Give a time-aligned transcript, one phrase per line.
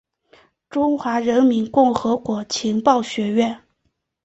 [0.67, 3.61] 中华人民共和国情报学家。